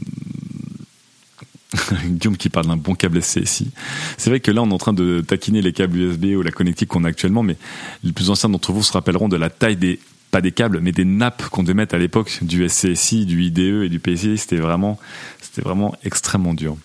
[2.05, 3.71] Guillaume qui parle d'un bon câble SCSI.
[4.17, 6.51] C'est vrai que là, on est en train de taquiner les câbles USB ou la
[6.51, 7.57] connectique qu'on a actuellement, mais
[8.05, 9.99] les plus anciens d'entre vous se rappelleront de la taille des,
[10.31, 13.85] pas des câbles, mais des nappes qu'on devait mettre à l'époque du SCSI, du IDE
[13.85, 14.39] et du PCI.
[14.39, 14.99] C'était vraiment,
[15.41, 16.77] c'était vraiment extrêmement dur.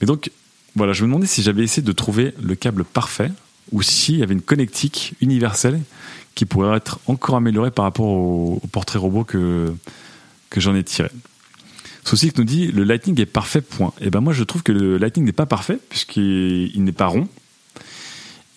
[0.00, 0.30] Mais donc,
[0.74, 3.30] voilà, je me demandais si j'avais essayé de trouver le câble parfait
[3.72, 5.80] ou s'il y avait une connectique universelle
[6.34, 9.74] qui pourrait être encore améliorée par rapport au, portrait robot que,
[10.50, 11.10] que j'en ai tiré.
[12.04, 13.92] Ceci nous dit le Lightning est parfait, point.
[14.00, 17.06] Et eh ben moi je trouve que le Lightning n'est pas parfait puisqu'il n'est pas
[17.06, 17.28] rond.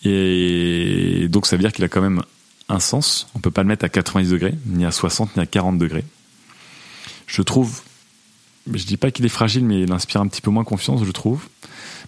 [0.04, 2.21] Et donc ça veut dire qu'il a quand même
[2.69, 3.28] un sens.
[3.36, 6.06] On peut pas le mettre à 90 degrés, ni à 60, ni à 40 degrés.
[7.28, 7.82] Je trouve,
[8.71, 11.12] je dis pas qu'il est fragile, mais il inspire un petit peu moins confiance, je
[11.12, 11.47] trouve.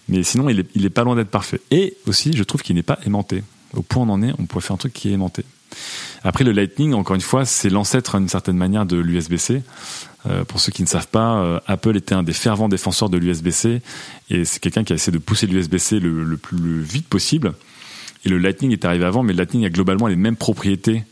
[0.08, 1.60] Mais sinon, il est, pas loin d'être parfait.
[1.70, 3.42] Et aussi, je trouve qu'il n'est pas aimanté.
[3.74, 5.44] Au point où on en est, on pourrait faire un truc qui est aimanté.
[6.22, 9.62] Après, le Lightning, encore une fois, c'est l'ancêtre d'une certaine manière de l'USB-C.
[10.26, 13.18] Euh, pour ceux qui ne savent pas, euh, Apple était un des fervents défenseurs de
[13.18, 13.82] l'USB-C
[14.30, 17.52] et c'est quelqu'un qui a essayé de pousser l'USB-C le, plus vite possible.
[18.24, 21.04] Et le Lightning est arrivé avant, mais le Lightning a globalement les mêmes propriétés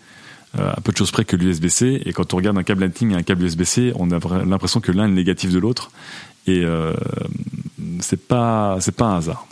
[0.59, 2.03] euh, à peu de choses près que l'USB-C.
[2.07, 4.92] Et quand on regarde un câble Lightning et un câble USB-C, on a l'impression que
[4.92, 5.90] l'un est négatif de l'autre.
[6.47, 6.65] Et
[8.01, 9.47] c'est pas c'est pas un hasard.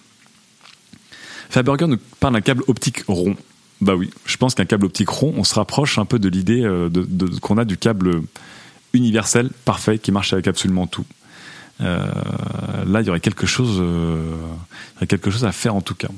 [1.50, 3.36] Faberger nous parle d'un câble optique rond.
[3.80, 6.62] Bah oui, je pense qu'un câble optique rond, on se rapproche un peu de l'idée
[6.62, 8.22] de, qu'on a du câble
[8.92, 11.06] universel, parfait, qui marche avec absolument tout.
[11.80, 12.06] Euh,
[12.86, 13.46] là, il y aurait euh, quelque
[15.30, 16.08] chose à faire en tout cas.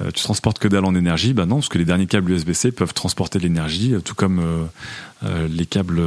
[0.00, 2.72] Euh, tu transportes que dalle en énergie, bah non, parce que les derniers câbles USB-C
[2.72, 4.68] peuvent transporter de l'énergie, tout comme
[5.22, 6.02] les câbles,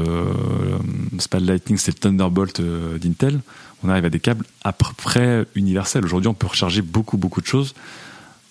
[1.18, 3.40] c'est pas le Lightning, c'est le Thunderbolt d'Intel.
[3.84, 6.04] On arrive à des câbles à peu près universels.
[6.04, 7.74] Aujourd'hui, on peut recharger beaucoup, beaucoup de choses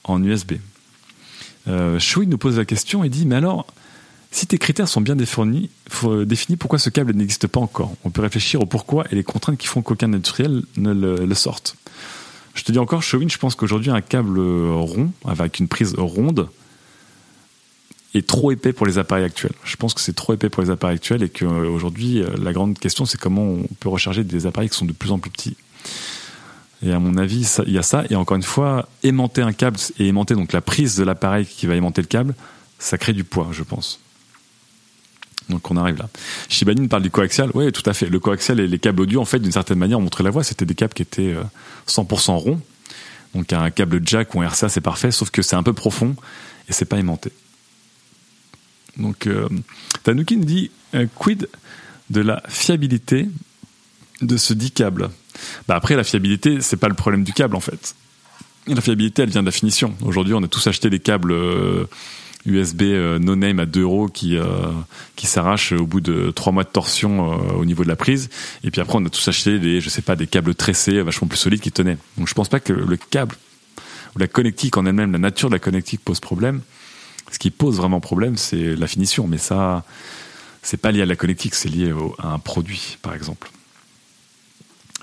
[0.05, 0.55] en USB.
[1.69, 3.67] Euh, nous pose la question et dit, mais alors,
[4.33, 5.71] Si tes critères sont bien définis,
[6.27, 7.95] définis pourquoi ce câble n'existe pas encore?
[8.05, 11.77] On peut réfléchir au pourquoi et les contraintes qui font qu'aucun industriel ne le, sorte.
[12.57, 16.49] Je te dis encore, Showin, je pense qu'aujourd'hui, un câble rond, avec une prise ronde,
[18.15, 19.53] est trop épais pour les appareils actuels.
[19.63, 23.05] Je pense que c'est trop épais pour les appareils actuels et qu'aujourd'hui, la grande question,
[23.05, 25.57] c'est comment on peut recharger des appareils qui sont de plus en plus petits.
[26.83, 28.05] Et à mon avis, il y a ça.
[28.09, 31.67] Et encore une fois, aimanter un câble et aimanter donc la prise de l'appareil qui
[31.67, 32.35] va aimanter le câble,
[32.79, 34.01] ça crée du poids, je pense.
[35.49, 36.09] Donc on arrive là.
[36.49, 37.51] Shibani parle du coaxial.
[37.55, 38.09] Oui, tout à fait.
[38.09, 40.43] Le coaxial et les câbles audio, en fait, d'une certaine manière, ont montré la voie.
[40.43, 41.37] C'était des câbles qui étaient
[41.87, 42.61] 100% euh, ronds.
[43.35, 46.17] Donc un câble jack ou un RCA, c'est parfait, sauf que c'est un peu profond
[46.69, 47.31] et c'est pas aimanté.
[48.97, 49.49] Donc euh,
[50.05, 51.49] Tanuki dit euh, quid
[52.09, 53.29] de la fiabilité
[54.23, 55.11] de ce dit câble
[55.69, 57.95] bah après, la fiabilité, c'est pas le problème du câble en fait.
[58.67, 59.95] La fiabilité, elle vient de la finition.
[60.03, 61.87] Aujourd'hui, on a tous acheté des câbles euh,
[62.49, 64.45] euh, no name à 2 euros qui, euh,
[65.17, 67.21] qui s'arrachent au bout de 3 mois de torsion
[67.57, 68.29] au niveau de la prise.
[68.65, 71.29] Et puis après, on a tous acheté des, je sais pas, des câbles tressés vachement
[71.29, 71.99] plus solides qui tenaient.
[72.19, 73.37] Donc je pense pas que le câble
[74.15, 76.61] ou la connectique en elle-même, la nature de la connectique pose problème.
[77.33, 79.27] Ce qui pose vraiment problème, c'est la finition.
[79.27, 79.85] Mais ça,
[80.63, 83.51] c'est pas lié à la connectique, c'est lié à un produit, par exemple.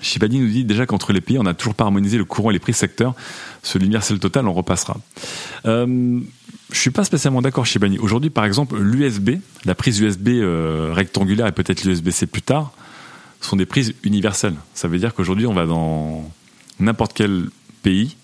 [0.00, 2.52] Shibani nous dit déjà qu'entre les pays, on n'a toujours pas harmonisé le courant et
[2.52, 3.14] les prix secteurs.
[3.62, 4.98] Ce l'universel total, on repassera.
[5.66, 6.20] Euh,
[6.70, 7.98] je suis pas spécialement d'accord, Shibani.
[7.98, 12.72] Aujourd'hui, par exemple, l'USB, la prise USB euh, rectangulaire et peut-être l'USB-C plus tard,
[13.40, 14.56] sont des prises universelles.
[14.74, 16.28] Ça veut dire qu'aujourd'hui, on va dans
[16.80, 17.48] n'importe quel
[17.82, 18.16] pays,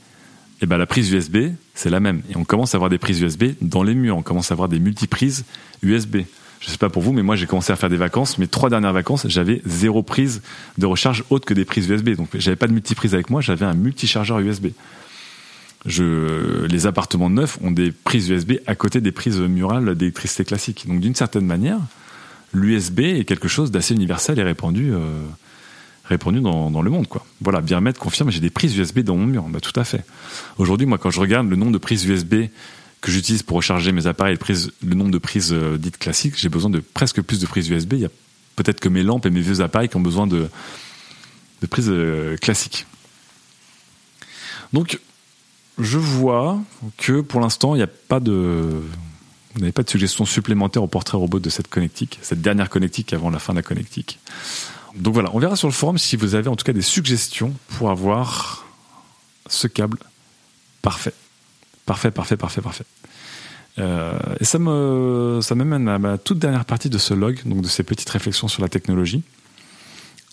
[0.63, 2.23] et ben la prise USB, c'est la même.
[2.31, 4.17] Et on commence à avoir des prises USB dans les murs.
[4.17, 5.45] On commence à avoir des multiprises
[5.83, 6.19] USB
[6.61, 8.37] je sais pas pour vous, mais moi j'ai commencé à faire des vacances.
[8.38, 10.42] Mes trois dernières vacances, j'avais zéro prise
[10.77, 12.11] de recharge autre que des prises USB.
[12.11, 14.68] Donc j'avais pas de multiprise avec moi, j'avais un multichargeur USB.
[15.87, 20.85] Je, les appartements neufs ont des prises USB à côté des prises murales d'électricité classique.
[20.87, 21.79] Donc d'une certaine manière,
[22.53, 24.99] l'USB est quelque chose d'assez universel et répandu, euh,
[26.05, 27.07] répandu dans, le monde.
[27.07, 27.25] Quoi.
[27.40, 29.44] Voilà, bien mettre confirme, j'ai des prises USB dans mon mur.
[29.49, 30.05] Bah, tout à fait.
[30.59, 32.35] Aujourd'hui, moi, quand je regarde le nombre de prises USB
[33.01, 34.39] que j'utilise pour recharger mes appareils,
[34.83, 37.95] le, nombre de prises euh, dites classiques, j'ai besoin de presque plus de prises USB.
[37.95, 38.11] Il y a
[38.57, 40.49] peut-être que mes lampes et mes vieux appareils qui ont besoin de,
[41.63, 42.87] de prises euh, classiques.
[44.73, 45.01] Donc,
[45.79, 46.61] je vois
[46.99, 48.83] que pour l'instant, il n'y a pas de.
[49.55, 53.13] Vous n'avez pas de suggestions supplémentaires au portrait robot de cette connectique, cette dernière connectique
[53.13, 54.21] avant la fin de la connectique.
[54.95, 57.53] Donc voilà, on verra sur le forum si vous avez en tout cas des suggestions
[57.77, 58.65] pour avoir
[59.49, 59.99] ce câble
[60.83, 61.15] parfait.
[61.90, 62.85] Parfait, parfait, parfait, parfait.
[63.81, 67.62] Euh, et ça me ça m'amène à ma toute dernière partie de ce log, donc
[67.62, 69.24] de ces petites réflexions sur la technologie.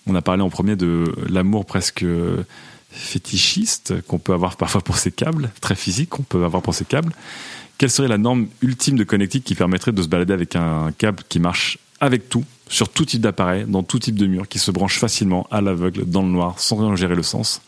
[0.05, 2.05] On a parlé en premier de l'amour presque
[2.91, 6.85] fétichiste qu'on peut avoir parfois pour ces câbles, très physique qu'on peut avoir pour ces
[6.85, 7.11] câbles.
[7.79, 11.23] Quelle serait la norme ultime de connectique qui permettrait de se balader avec un câble
[11.27, 14.69] qui marche avec tout, sur tout type d'appareil, dans tout type de mur, qui se
[14.69, 17.61] branche facilement à l'aveugle, dans le noir, sans rien gérer le sens?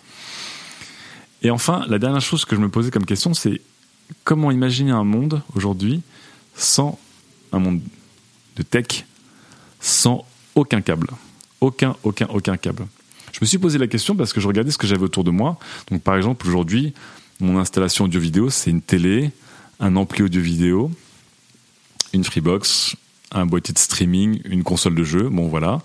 [1.41, 3.61] Et enfin, la dernière chose que je me posais comme question, c'est
[4.23, 6.01] comment imaginer un monde aujourd'hui
[6.55, 6.99] sans
[7.51, 7.81] un monde
[8.55, 9.05] de tech,
[9.79, 11.07] sans aucun câble.
[11.61, 12.85] Aucun, aucun, aucun câble.
[13.31, 15.31] Je me suis posé la question parce que je regardais ce que j'avais autour de
[15.31, 15.57] moi.
[15.89, 16.93] Donc, par exemple, aujourd'hui,
[17.39, 19.31] mon installation audio-vidéo, c'est une télé,
[19.79, 20.91] un ampli audio-vidéo,
[22.13, 22.95] une Freebox,
[23.31, 25.29] un boîtier de streaming, une console de jeu.
[25.29, 25.79] Bon, voilà.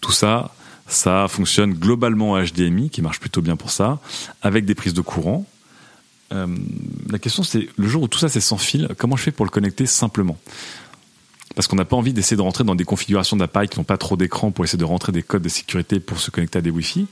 [0.00, 0.54] Tout ça,
[0.86, 4.00] ça fonctionne globalement en HDMI, qui marche plutôt bien pour ça,
[4.42, 5.46] avec des prises de courant.
[6.32, 6.46] Euh,
[7.10, 9.46] la question c'est le jour où tout ça c'est sans fil, comment je fais pour
[9.46, 10.36] le connecter simplement?
[11.54, 13.96] Parce qu'on n'a pas envie d'essayer de rentrer dans des configurations d'appareils qui n'ont pas
[13.96, 16.70] trop d'écran pour essayer de rentrer des codes de sécurité pour se connecter à des
[16.70, 17.06] Wi-Fi.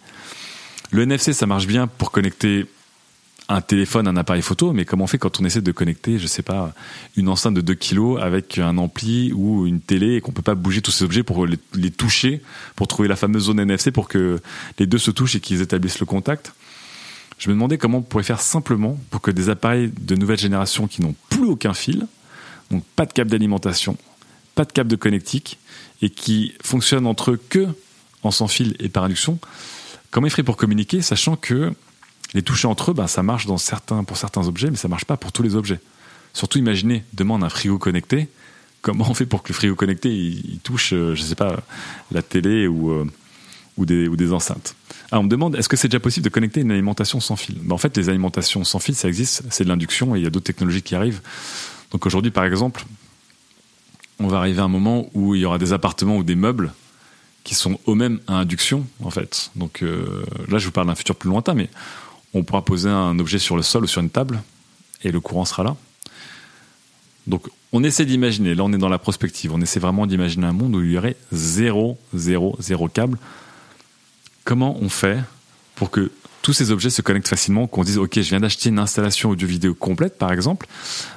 [0.90, 2.66] Le NFC ça marche bien pour connecter
[3.48, 6.26] un téléphone, un appareil photo, mais comment on fait quand on essaie de connecter, je
[6.26, 6.74] sais pas,
[7.16, 10.56] une enceinte de 2 kg avec un ampli ou une télé et qu'on peut pas
[10.56, 12.42] bouger tous ces objets pour les, les, toucher,
[12.74, 14.40] pour trouver la fameuse zone NFC pour que
[14.78, 16.54] les deux se touchent et qu'ils établissent le contact?
[17.38, 20.86] Je me demandais comment on pourrait faire simplement pour que des appareils de nouvelle génération
[20.86, 22.06] qui n'ont plus aucun fil,
[22.70, 23.96] donc pas de câble d'alimentation,
[24.54, 25.58] pas de câble de connectique,
[26.02, 27.68] et qui fonctionnent entre eux que
[28.22, 29.38] en sans fil et par induction,
[30.10, 31.72] comment ils feraient pour communiquer, sachant que
[32.34, 35.04] les toucher entre eux, ben, ça marche dans certains, pour certains objets, mais ça marche
[35.04, 35.80] pas pour tous les objets.
[36.32, 38.28] Surtout, imaginez, demande un frigo connecté.
[38.82, 41.62] Comment on fait pour que le frigo connecté il, touche, euh, je sais pas,
[42.12, 43.06] la télé ou, euh,
[43.76, 44.74] ou, des, ou des enceintes
[45.12, 47.56] ah, on me demande, est-ce que c'est déjà possible de connecter une alimentation sans fil?
[47.62, 50.26] Ben, En fait, les alimentations sans fil, ça existe, c'est de l'induction et il y
[50.26, 51.20] a d'autres technologies qui arrivent.
[51.92, 52.84] Donc aujourd'hui, par exemple,
[54.18, 56.72] on va arriver à un moment où il y aura des appartements ou des meubles
[57.44, 59.52] qui sont eux-mêmes à induction, en fait.
[59.54, 61.68] Donc euh, là, je vous parle d'un futur plus lointain, mais
[62.34, 64.42] on pourra poser un objet sur le sol ou sur une table
[65.04, 65.76] et le courant sera là.
[67.28, 70.52] Donc on essaie d'imaginer, là on est dans la prospective, on essaie vraiment d'imaginer un
[70.52, 73.18] monde où il y aurait zéro, zéro, zéro câble.
[74.46, 75.18] Comment on fait
[75.74, 78.78] pour que tous ces objets se connectent facilement, qu'on dise ok je viens d'acheter une
[78.78, 80.68] installation audio-vidéo complète par exemple,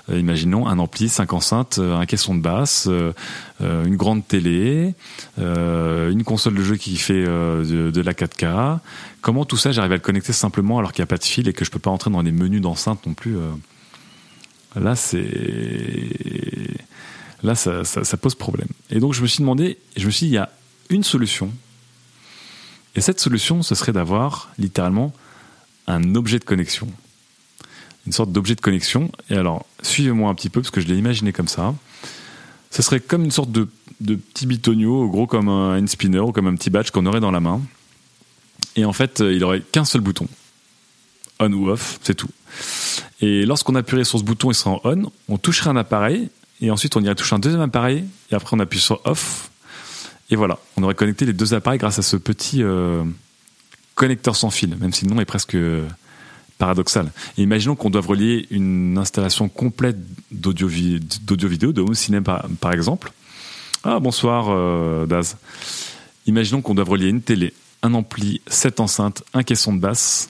[0.09, 3.13] euh, imaginons un ampli, cinq enceintes, euh, un caisson de basse, euh,
[3.59, 4.95] une grande télé,
[5.37, 8.79] une console de jeu qui fait de, la 4K.
[9.21, 11.47] Comment tout ça j'arrive à le connecter simplement alors qu'il n'y a pas de fil
[11.47, 13.37] et que je peux pas entrer dans les menus d'enceinte non plus
[14.75, 15.29] Là c'est
[17.43, 18.69] là ça, ça pose problème.
[18.89, 20.49] Et donc je me suis demandé, je me suis dit il y a
[20.89, 21.51] une solution
[22.95, 25.13] et cette solution, ce serait d'avoir littéralement
[25.87, 26.87] un objet de connexion.
[28.05, 29.11] Une sorte d'objet de connexion.
[29.29, 31.75] Et alors, suivez-moi un petit peu, parce que je l'ai imaginé comme ça.
[32.71, 33.67] Ce serait comme une sorte de,
[33.99, 37.39] petit bitonio, gros comme un spinner ou comme un petit badge qu'on aurait dans la
[37.39, 37.61] main.
[38.75, 40.27] Et en fait, il aurait qu'un seul bouton.
[41.39, 42.29] On ou off, c'est tout.
[43.21, 46.29] Et lorsqu'on appuierait sur ce bouton, il serait en on, on toucherait un appareil,
[46.61, 49.48] et ensuite on irait toucher un deuxième appareil, et après on appuie sur off,
[50.29, 53.03] et voilà, on aurait connecté les deux appareils grâce à ce petit euh,
[53.95, 55.87] connecteur sans fil, même si le nom est presque euh,
[56.59, 57.11] paradoxal.
[57.37, 59.97] imaginons qu'on doive relier une installation complète
[60.31, 63.11] d'audio vidéo, de home cinéma par, exemple.
[63.83, 65.37] Ah bonsoir euh, Daz.
[66.27, 70.29] Imaginons qu'on doive relier une télé, un ampli, sept enceintes, un caisson de basse.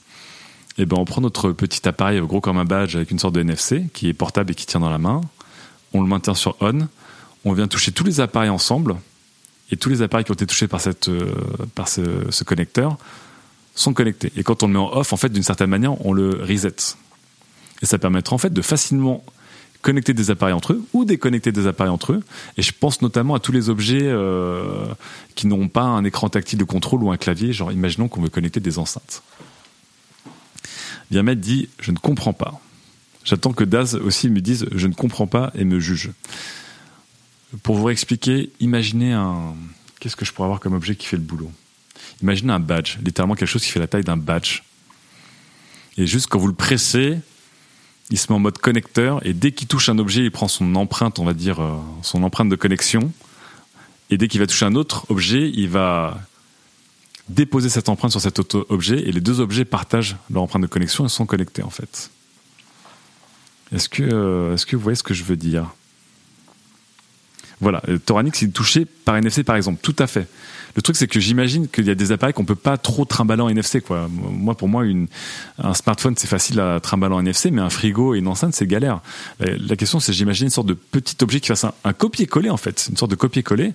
[0.77, 3.35] Et eh ben on prend notre petit appareil gros comme un badge avec une sorte
[3.35, 5.19] de NFC qui est portable et qui tient dans la main.
[5.91, 6.87] On le maintient sur on.
[7.43, 8.95] On vient toucher tous les appareils ensemble
[9.71, 11.31] et tous les appareils qui ont été touchés par, cette, euh,
[11.75, 12.97] par ce, connecteur
[13.75, 14.31] sont connectés.
[14.35, 16.75] Et quand on le met en off, en fait, d'une certaine manière, on le reset.
[17.81, 19.23] Et ça permettra en fait de facilement
[19.81, 22.23] connecter des appareils entre eux ou déconnecter des appareils entre eux.
[22.57, 24.85] Et je pense notamment à tous les objets euh,
[25.35, 27.53] qui n'ont pas un écran tactile de contrôle ou un clavier.
[27.53, 29.23] Genre, imaginons qu'on veut connecter des enceintes.
[31.11, 32.59] Viamet dit Je ne comprends pas.
[33.23, 36.11] J'attends que Daz aussi me dise Je ne comprends pas et me juge.
[37.63, 39.55] Pour vous expliquer, imaginez un.
[39.99, 41.51] Qu'est-ce que je pourrais avoir comme objet qui fait le boulot?
[42.21, 44.61] Imaginez un badge, littéralement quelque chose qui fait la taille d'un badge.
[45.97, 47.19] Et juste quand vous le pressez,
[48.09, 50.75] il se met en mode connecteur et dès qu'il touche un objet, il prend son
[50.75, 53.11] empreinte, on va dire, euh, son empreinte de connexion.
[54.09, 56.19] Et dès qu'il va toucher un autre objet, il va
[57.27, 60.67] déposer cette empreinte sur cet autre objet et les deux objets partagent leur empreinte de
[60.67, 62.09] connexion et sont connectés en fait.
[63.71, 65.75] Est-ce que, euh, est-ce que vous voyez ce que je veux dire?
[67.61, 70.27] Voilà, Toranix il est touché par NFC par exemple, tout à fait.
[70.75, 73.41] Le truc c'est que j'imagine qu'il y a des appareils qu'on peut pas trop trimballer
[73.41, 74.07] en NFC quoi.
[74.09, 74.83] Moi pour moi
[75.57, 78.67] un smartphone c'est facile à trimballer en NFC, mais un frigo et une enceinte c'est
[78.67, 79.01] galère.
[79.39, 82.87] La question c'est j'imagine une sorte de petit objet qui fasse un, copier-coller en fait,
[82.89, 83.73] une sorte de copier-coller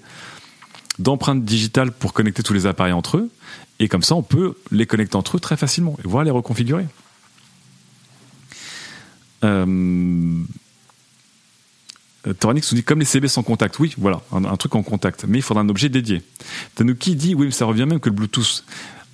[0.99, 3.31] d'empreintes digitales pour connecter tous les appareils entre eux,
[3.81, 6.87] et comme ça on peut les connecter entre eux très facilement et voir les reconfigurer.
[9.43, 10.45] Euh,
[12.27, 13.79] euh, Toranix nous dit comme les CB sans contact.
[13.79, 15.25] Oui, voilà, un, truc en contact.
[15.27, 16.23] Mais il faudra un objet dédié.
[16.75, 18.65] Tanuki dit oui, mais ça revient même que le Bluetooth.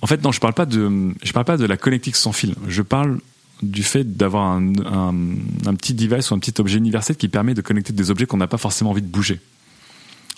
[0.01, 2.55] En fait, non, je parle pas de, je parle pas de la connectique sans fil.
[2.67, 3.19] Je parle
[3.61, 7.61] du fait d'avoir un, un, petit device ou un petit objet universel qui permet de
[7.61, 9.39] connecter des objets qu'on n'a pas forcément envie de bouger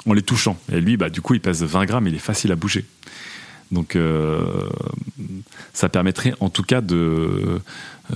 [0.05, 0.57] en les touchant.
[0.71, 2.85] Et lui, bah, du coup, il pèse 20 grammes, il est facile à bouger.
[3.71, 4.69] Donc, euh,
[5.73, 7.61] ça permettrait en tout cas de,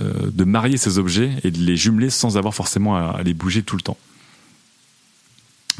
[0.00, 3.62] euh, de marier ces objets et de les jumeler sans avoir forcément à les bouger
[3.62, 3.96] tout le temps.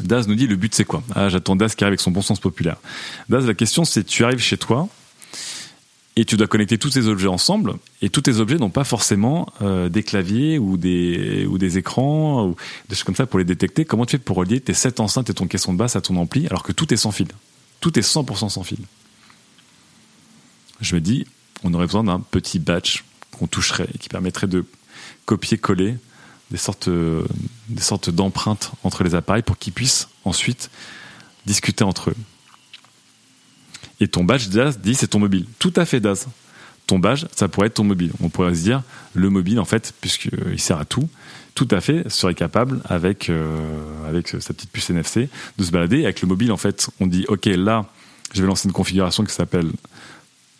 [0.01, 1.03] Daz nous dit le but c'est quoi?
[1.15, 2.77] Ah, j'attends Daz qui arrive avec son bon sens populaire.
[3.29, 4.87] Daz, la question c'est tu arrives chez toi
[6.15, 9.51] et tu dois connecter tous tes objets ensemble et tous tes objets n'ont pas forcément
[9.61, 12.55] euh, des claviers ou des ou des écrans ou
[12.89, 13.85] des choses comme ça pour les détecter.
[13.85, 16.17] Comment tu fais pour relier tes sept enceintes et ton caisson de basse à ton
[16.17, 17.27] ampli alors que tout est sans fil?
[17.79, 18.79] Tout est 100% sans fil.
[20.81, 21.25] Je me dis,
[21.63, 24.65] on aurait besoin d'un petit batch qu'on toucherait et qui permettrait de
[25.25, 25.95] copier-coller
[26.51, 27.25] des sortes, euh,
[27.67, 30.69] des sortes d'empreintes entre les appareils pour qu'ils puissent ensuite
[31.45, 32.15] discuter entre eux.
[33.99, 35.45] Et ton badge Daz dit c'est ton mobile.
[35.59, 36.27] Tout à fait Daz.
[36.87, 38.11] Ton badge, ça pourrait être ton mobile.
[38.21, 38.83] On pourrait se dire
[39.13, 41.07] le mobile en fait, puisqu'il sert à tout,
[41.53, 46.03] tout à fait serait capable avec euh, avec sa petite puce NFC de se balader.
[46.03, 47.85] Avec le mobile en fait, on dit ok là,
[48.33, 49.71] je vais lancer une configuration qui s'appelle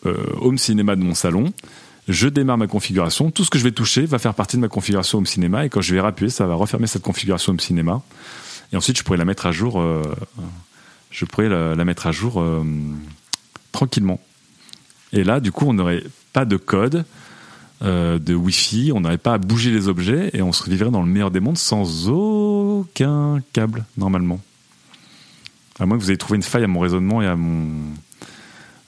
[0.05, 1.53] euh, Home Cinéma de mon salon
[2.09, 4.67] je démarre ma configuration, tout ce que je vais toucher va faire partie de ma
[4.67, 8.01] configuration Home Cinéma et quand je vais appuyer, ça va refermer cette configuration Home Cinéma
[8.73, 10.01] et ensuite je pourrais la mettre à jour, euh,
[11.11, 12.63] je pourrais la, mettre à jour euh,
[13.71, 14.19] tranquillement.
[15.13, 17.05] Et là, du coup, on n'aurait pas de code,
[17.83, 21.01] euh, de Wi-Fi, on n'aurait pas à bouger les objets et on se vivrait dans
[21.01, 24.41] le meilleur des mondes sans aucun câble normalement.
[25.79, 27.67] À moins que vous ayez trouvé une faille à mon raisonnement et à mon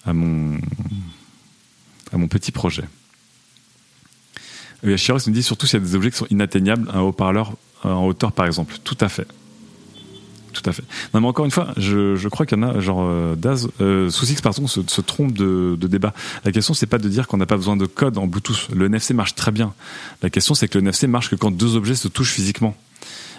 [0.05, 0.57] à mon
[2.11, 2.83] à mon petit projet.
[4.97, 8.05] Chiros nous dit surtout s'il y a des objets qui sont inatteignables, un haut-parleur en
[8.05, 8.75] hauteur par exemple.
[8.83, 9.27] Tout à fait.
[10.53, 10.83] Tout à fait.
[11.13, 14.09] Non, mais encore une fois, je, crois qu'il y en a, genre, euh, Daz, euh,
[14.43, 16.13] pardon, se, se trompe de, débat.
[16.43, 18.67] La question, c'est pas de dire qu'on n'a pas besoin de code en Bluetooth.
[18.73, 19.73] Le NFC marche très bien.
[20.21, 22.75] La question, c'est que le NFC marche que quand deux objets se touchent physiquement.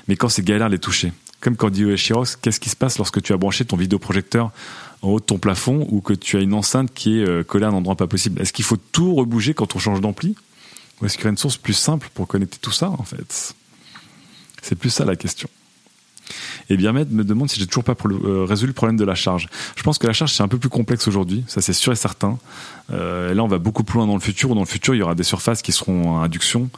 [0.08, 1.12] Mais quand c'est galère les toucher.
[1.40, 4.50] Comme quand dit Chirox, qu'est-ce qui se passe lorsque tu as branché ton vidéoprojecteur
[5.02, 7.64] en haut de ton plafond ou que tu as une enceinte qui est euh, collée
[7.64, 8.40] à un endroit pas possible?
[8.40, 10.36] Est-ce qu'il faut tout rebouger quand on change d'ampli?
[11.00, 13.54] Ou est-ce qu'il y a une source plus simple pour connecter tout ça, en fait?
[14.62, 15.48] C'est plus ça la question.
[16.70, 19.48] Et bien me demande si j'ai toujours pas euh, résolu le problème de la charge.
[19.76, 21.96] Je pense que la charge c'est un peu plus complexe aujourd'hui, ça c'est sûr et
[21.96, 22.38] certain.
[22.90, 24.50] Euh, là on va beaucoup plus loin dans le futur.
[24.50, 26.70] Où dans le futur il y aura des surfaces qui seront en induction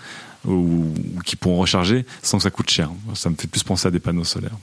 [0.46, 0.92] ou,
[1.24, 2.90] qui pourront recharger sans que ça coûte cher.
[3.14, 4.56] Ça me fait plus penser à des panneaux solaires.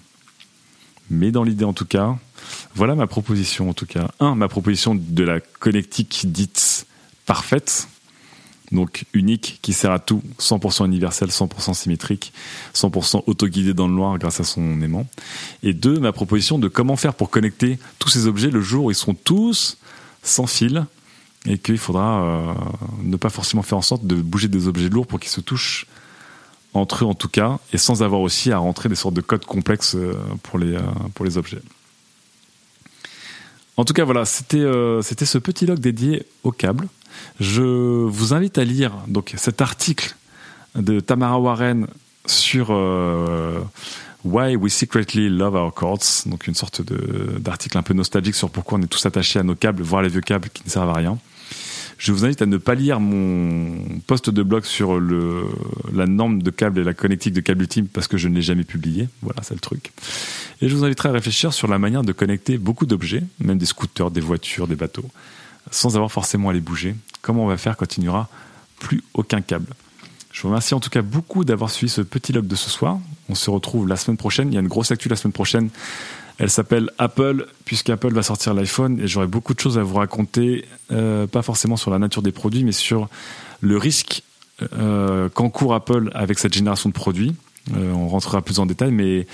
[1.10, 2.18] Mais dans l'idée en tout cas,
[2.74, 4.10] voilà ma proposition en tout cas.
[4.20, 6.88] Un, ma proposition de la connectique dite
[7.26, 7.88] parfaite
[8.72, 12.34] donc unique, qui sert à tout, 100% universel, 100% symétrique,
[12.74, 15.08] 100% auto-guidé dans le noir grâce à son aimant.
[15.64, 18.92] Et deux, ma proposition de comment faire pour connecter tous ces objets le jour où
[18.92, 19.78] ils seront tous
[20.24, 20.86] sans fil
[21.46, 22.54] et qu'il faudra euh,
[23.04, 25.88] ne pas forcément faire en sorte de bouger des objets lourds pour qu'ils se touchent
[26.74, 29.46] entre eux en tout cas, et sans avoir aussi à rentrer des sortes de codes
[29.46, 30.14] complexes euh,
[30.56, 30.80] euh,
[31.14, 31.62] pour les objets.
[33.82, 34.64] En tout cas, voilà, c'était
[35.02, 36.88] c'était ce petit log dédié au câble.
[37.40, 40.16] Je vous invite à lire donc cet article
[40.76, 41.88] de Tamara Warren
[42.28, 43.60] sur euh,
[44.24, 46.84] Why We Secretly Love Our Cords, donc une sorte
[47.40, 50.10] d'article un peu nostalgique sur pourquoi on est tous attachés à nos câbles, voire les
[50.10, 51.18] vieux câbles qui ne servent à rien.
[52.02, 55.46] Je vous invite à ne pas lire mon post de blog sur le,
[55.94, 58.42] la norme de câble et la connectique de câble ultime parce que je ne l'ai
[58.42, 59.08] jamais publié.
[59.22, 59.92] Voilà, c'est le truc.
[60.64, 63.68] Et je vous inviterai à réfléchir sur la manière de connecter beaucoup d'objets, même des
[63.68, 65.06] scooters, des voitures, des bateaux,
[65.70, 66.96] sans avoir forcément à les bouger.
[67.22, 68.30] Comment on va faire quand il n'y aura
[68.80, 69.72] plus aucun câble?
[70.32, 72.98] Je vous remercie en tout cas beaucoup d'avoir suivi ce petit log de ce soir.
[73.30, 74.48] On se retrouve la semaine prochaine.
[74.48, 75.70] Il y a une grosse actu la semaine prochaine.
[76.38, 80.66] Elle s'appelle Apple, puisqu'Apple va sortir l'iPhone et j'aurai beaucoup de choses à vous raconter,
[80.92, 83.10] euh, pas forcément sur la nature des produits, mais sur
[83.60, 84.24] le risque
[84.74, 87.36] euh, qu'encourt Apple avec cette génération de produits.
[87.76, 89.28] Euh, on rentrera plus en détail, mais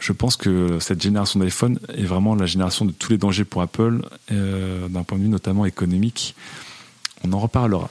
[0.00, 3.62] je pense que cette génération d'iPhone est vraiment la génération de tous les dangers pour
[3.62, 6.34] Apple, d'un point de vue notamment économique.
[7.26, 7.88] On en reparlera.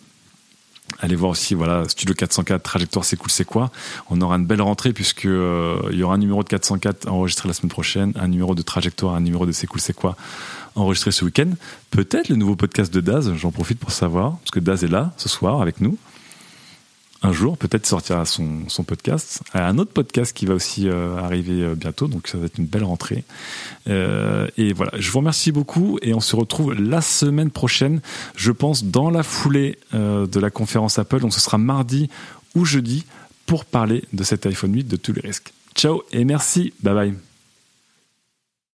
[1.01, 3.71] Allez voir aussi voilà Studio 404 trajectoire c'est cool c'est quoi.
[4.09, 7.55] On aura une belle rentrée puisque euh, y aura un numéro de 404 enregistré la
[7.55, 10.17] semaine prochaine, un numéro de trajectoire, un numéro de c'est cool c'est quoi
[10.75, 11.51] enregistré ce week-end.
[11.91, 15.13] Peut-être le nouveau podcast de Daz, j'en profite pour savoir parce que Daz est là
[15.19, 15.99] ce soir avec nous
[17.23, 19.43] un jour, peut-être sortira son, podcast.
[19.53, 22.67] Un autre podcast qui va aussi euh, arriver euh, bientôt, donc ça va être une
[22.67, 23.25] belle rentrée.
[23.89, 28.01] Euh, et voilà, je vous remercie beaucoup et on se retrouve la semaine prochaine,
[28.37, 31.21] je pense, dans la foulée de la conférence Apple.
[31.21, 32.09] Donc ce sera mardi
[32.55, 33.05] ou jeudi
[33.47, 35.53] pour parler de cet iPhone 8, de tous les risques.
[35.75, 37.28] Ciao et merci, bye bye.